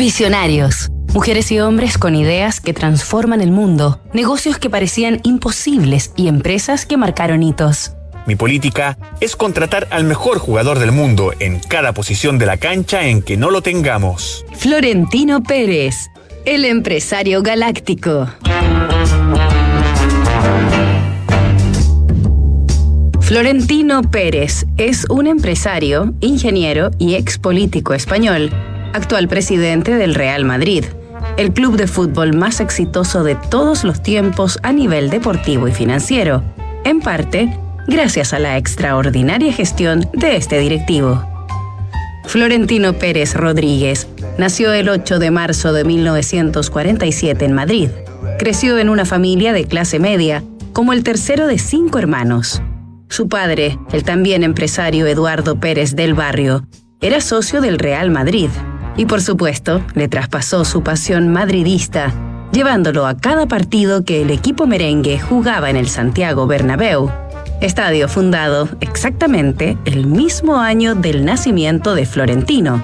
Visionarios. 0.00 0.88
Mujeres 1.12 1.52
y 1.52 1.60
hombres 1.60 1.98
con 1.98 2.14
ideas 2.14 2.62
que 2.62 2.72
transforman 2.72 3.42
el 3.42 3.50
mundo, 3.52 4.00
negocios 4.14 4.56
que 4.56 4.70
parecían 4.70 5.20
imposibles 5.24 6.14
y 6.16 6.28
empresas 6.28 6.86
que 6.86 6.96
marcaron 6.96 7.42
hitos. 7.42 7.92
Mi 8.24 8.34
política 8.34 8.96
es 9.20 9.36
contratar 9.36 9.88
al 9.90 10.04
mejor 10.04 10.38
jugador 10.38 10.78
del 10.78 10.90
mundo 10.90 11.34
en 11.38 11.60
cada 11.60 11.92
posición 11.92 12.38
de 12.38 12.46
la 12.46 12.56
cancha 12.56 13.08
en 13.08 13.20
que 13.20 13.36
no 13.36 13.50
lo 13.50 13.60
tengamos. 13.60 14.46
Florentino 14.54 15.42
Pérez, 15.42 16.08
el 16.46 16.64
empresario 16.64 17.42
galáctico. 17.42 18.26
Florentino 23.20 24.00
Pérez 24.10 24.64
es 24.78 25.04
un 25.10 25.26
empresario, 25.26 26.14
ingeniero 26.22 26.90
y 26.98 27.16
ex 27.16 27.36
político 27.36 27.92
español, 27.92 28.50
actual 28.92 29.28
presidente 29.28 29.96
del 29.96 30.14
Real 30.14 30.44
Madrid, 30.44 30.84
el 31.36 31.52
club 31.52 31.76
de 31.76 31.86
fútbol 31.86 32.36
más 32.36 32.60
exitoso 32.60 33.22
de 33.24 33.34
todos 33.34 33.84
los 33.84 34.02
tiempos 34.02 34.58
a 34.62 34.72
nivel 34.72 35.10
deportivo 35.10 35.68
y 35.68 35.72
financiero, 35.72 36.42
en 36.84 37.00
parte 37.00 37.58
gracias 37.86 38.32
a 38.32 38.38
la 38.38 38.56
extraordinaria 38.56 39.52
gestión 39.52 40.08
de 40.12 40.36
este 40.36 40.58
directivo. 40.58 41.24
Florentino 42.24 42.92
Pérez 42.92 43.34
Rodríguez 43.34 44.06
nació 44.38 44.72
el 44.72 44.88
8 44.88 45.18
de 45.18 45.30
marzo 45.30 45.72
de 45.72 45.84
1947 45.84 47.44
en 47.44 47.52
Madrid. 47.52 47.90
Creció 48.38 48.78
en 48.78 48.88
una 48.88 49.04
familia 49.04 49.52
de 49.52 49.64
clase 49.64 49.98
media, 49.98 50.44
como 50.72 50.92
el 50.92 51.02
tercero 51.02 51.46
de 51.46 51.58
cinco 51.58 51.98
hermanos. 51.98 52.62
Su 53.08 53.28
padre, 53.28 53.78
el 53.92 54.04
también 54.04 54.44
empresario 54.44 55.06
Eduardo 55.06 55.58
Pérez 55.58 55.96
del 55.96 56.14
Barrio, 56.14 56.64
era 57.00 57.20
socio 57.20 57.60
del 57.60 57.78
Real 57.78 58.10
Madrid 58.10 58.50
y 58.96 59.06
por 59.06 59.22
supuesto 59.22 59.82
le 59.94 60.08
traspasó 60.08 60.64
su 60.64 60.82
pasión 60.82 61.28
madridista, 61.28 62.12
llevándolo 62.52 63.06
a 63.06 63.16
cada 63.16 63.46
partido 63.46 64.04
que 64.04 64.22
el 64.22 64.30
equipo 64.30 64.66
merengue 64.66 65.18
jugaba 65.18 65.70
en 65.70 65.76
el 65.76 65.88
Santiago 65.88 66.46
Bernabéu, 66.46 67.10
estadio 67.60 68.08
fundado 68.08 68.68
exactamente 68.80 69.76
el 69.84 70.06
mismo 70.06 70.58
año 70.58 70.94
del 70.94 71.24
nacimiento 71.24 71.94
de 71.94 72.06
Florentino. 72.06 72.82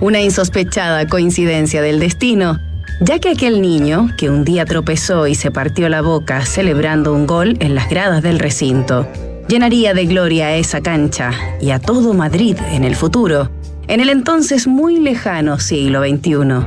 Una 0.00 0.20
insospechada 0.20 1.06
coincidencia 1.06 1.82
del 1.82 1.98
destino, 1.98 2.58
ya 3.00 3.18
que 3.18 3.30
aquel 3.30 3.60
niño, 3.60 4.08
que 4.16 4.30
un 4.30 4.44
día 4.44 4.64
tropezó 4.64 5.26
y 5.26 5.34
se 5.34 5.50
partió 5.50 5.88
la 5.88 6.02
boca 6.02 6.44
celebrando 6.44 7.12
un 7.12 7.26
gol 7.26 7.56
en 7.60 7.74
las 7.74 7.88
gradas 7.88 8.22
del 8.22 8.38
recinto, 8.38 9.06
llenaría 9.48 9.94
de 9.94 10.06
gloria 10.06 10.46
a 10.46 10.56
esa 10.56 10.80
cancha 10.80 11.30
y 11.60 11.70
a 11.70 11.78
todo 11.78 12.14
Madrid 12.14 12.56
en 12.72 12.84
el 12.84 12.96
futuro, 12.96 13.50
en 13.88 14.00
el 14.00 14.08
entonces 14.08 14.66
muy 14.66 14.98
lejano 14.98 15.58
siglo 15.58 16.00
XXI, 16.02 16.66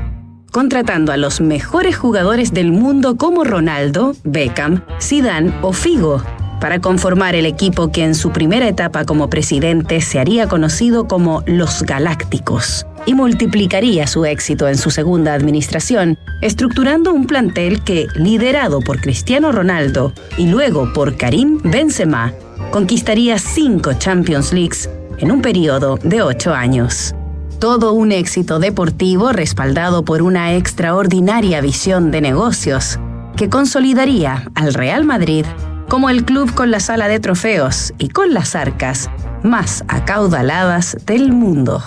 contratando 0.52 1.12
a 1.12 1.18
los 1.18 1.42
mejores 1.42 1.98
jugadores 1.98 2.54
del 2.54 2.72
mundo 2.72 3.18
como 3.18 3.44
Ronaldo, 3.44 4.16
Beckham, 4.24 4.84
Zidane 5.02 5.54
o 5.62 5.74
Figo, 5.74 6.24
para 6.60 6.80
conformar 6.80 7.36
el 7.36 7.46
equipo 7.46 7.92
que 7.92 8.04
en 8.04 8.16
su 8.16 8.32
primera 8.32 8.68
etapa 8.68 9.06
como 9.06 9.30
presidente 9.30 10.02
se 10.02 10.20
haría 10.20 10.48
conocido 10.48 11.08
como 11.08 11.44
los 11.46 11.84
Galácticos 11.84 12.86
y 13.06 13.14
multiplicaría 13.14 14.08
su 14.08 14.26
éxito 14.26 14.68
en 14.68 14.78
su 14.78 14.92
segunda 14.92 15.34
administración, 15.34 16.18
estructurando 16.42 17.14
un 17.14 17.28
plantel 17.28 17.82
que, 17.84 18.08
liderado 18.16 18.82
por 18.82 19.00
Cristiano 19.00 19.52
Ronaldo 19.52 20.14
y 20.38 20.48
luego 20.48 20.92
por 20.94 21.16
Karim 21.16 21.60
Benzema, 21.64 22.34
conquistaría 22.72 23.40
cinco 23.40 23.94
Champions 23.94 24.52
Leagues 24.52 24.90
en 25.20 25.32
un 25.32 25.42
periodo 25.42 25.98
de 26.02 26.22
ocho 26.22 26.54
años. 26.54 27.14
Todo 27.60 27.94
un 27.94 28.12
éxito 28.12 28.60
deportivo 28.60 29.32
respaldado 29.32 30.04
por 30.06 30.22
una 30.22 30.56
extraordinaria 30.56 31.62
visión 31.62 32.10
de 32.12 32.22
negocios 32.22 33.00
que 33.36 33.50
consolidaría 33.50 34.46
al 34.56 34.74
Real 34.74 35.04
Madrid 35.06 35.46
como 35.90 36.10
el 36.10 36.24
club 36.24 36.54
con 36.54 36.72
la 36.72 36.80
sala 36.80 37.08
de 37.08 37.20
trofeos 37.20 37.94
y 37.98 38.10
con 38.10 38.34
las 38.34 38.56
arcas 38.56 39.10
más 39.44 39.84
acaudaladas 39.88 40.98
del 41.06 41.32
mundo. 41.32 41.84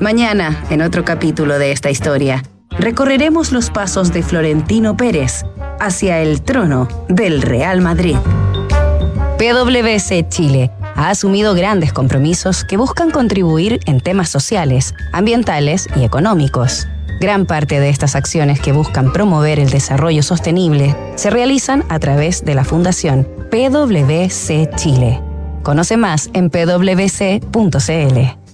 Mañana, 0.00 0.64
en 0.70 0.82
otro 0.82 1.04
capítulo 1.04 1.58
de 1.58 1.72
esta 1.72 1.90
historia, 1.90 2.42
recorreremos 2.78 3.52
los 3.52 3.70
pasos 3.70 4.12
de 4.12 4.22
Florentino 4.22 4.96
Pérez 4.96 5.44
hacia 5.80 6.20
el 6.20 6.42
trono 6.42 6.88
del 7.08 7.42
Real 7.42 7.80
Madrid. 7.80 8.16
PwC 9.38 10.28
Chile 10.28 10.70
ha 10.96 11.10
asumido 11.10 11.54
grandes 11.54 11.92
compromisos 11.92 12.64
que 12.64 12.76
buscan 12.76 13.10
contribuir 13.10 13.80
en 13.86 14.00
temas 14.00 14.28
sociales, 14.28 14.94
ambientales 15.12 15.88
y 15.94 16.04
económicos. 16.04 16.88
Gran 17.20 17.46
parte 17.46 17.80
de 17.80 17.88
estas 17.88 18.14
acciones 18.14 18.60
que 18.60 18.72
buscan 18.72 19.12
promover 19.12 19.58
el 19.58 19.70
desarrollo 19.70 20.22
sostenible 20.22 20.96
se 21.14 21.30
realizan 21.30 21.84
a 21.88 21.98
través 21.98 22.44
de 22.44 22.54
la 22.54 22.64
Fundación 22.64 23.26
PwC 23.50 24.70
Chile. 24.76 25.22
Conoce 25.62 25.96
más 25.96 26.28
en 26.34 26.50
pwc.cl. 26.50 28.45